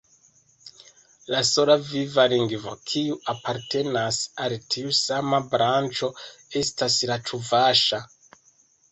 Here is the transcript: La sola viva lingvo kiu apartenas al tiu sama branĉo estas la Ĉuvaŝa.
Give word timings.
La 1.31 1.39
sola 1.47 1.73
viva 1.89 2.23
lingvo 2.31 2.71
kiu 2.91 3.17
apartenas 3.33 4.17
al 4.45 4.55
tiu 4.75 4.93
sama 5.01 5.41
branĉo 5.51 6.09
estas 6.63 6.97
la 7.11 7.19
Ĉuvaŝa. 7.29 8.01